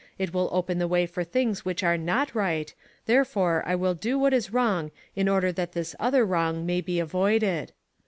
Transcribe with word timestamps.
It 0.17 0.33
will 0.33 0.49
open 0.51 0.79
the 0.79 0.87
way 0.87 1.05
for 1.05 1.23
things 1.23 1.63
which 1.63 1.83
are 1.83 1.95
not 1.95 2.33
right, 2.33 2.73
therefore 3.05 3.61
I 3.67 3.75
will 3.75 3.93
do 3.93 4.17
what 4.17 4.33
is 4.33 4.51
wrong 4.51 4.89
in 5.15 5.29
order 5.29 5.51
that 5.51 5.73
this 5.73 5.95
other 5.99 6.25
wrong 6.25 6.65
may 6.65 6.81
be 6.81 6.99
avoided.' 6.99 7.71